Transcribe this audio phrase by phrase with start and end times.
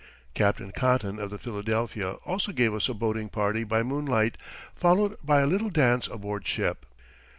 [0.33, 4.35] Captain Cotton of the Philadelphia also gave us a boating party by moonlight,
[4.73, 6.87] followed by a little dance aboard ship.